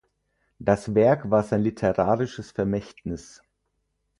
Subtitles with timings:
[0.57, 3.43] Das Werk war sein literarisches Vermächtnis.